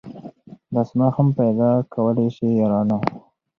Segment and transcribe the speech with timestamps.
[0.73, 2.99] بس ما هم پیدا کولای سی یارانو